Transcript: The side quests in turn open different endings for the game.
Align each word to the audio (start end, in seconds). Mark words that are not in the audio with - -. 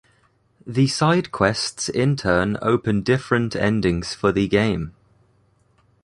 The 0.65 0.87
side 0.87 1.31
quests 1.31 1.87
in 1.87 2.15
turn 2.15 2.57
open 2.63 3.03
different 3.03 3.55
endings 3.55 4.15
for 4.15 4.31
the 4.31 4.47
game. 4.47 4.95